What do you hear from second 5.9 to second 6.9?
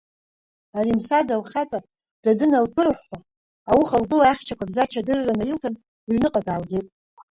лыҩыҟа даалгеит.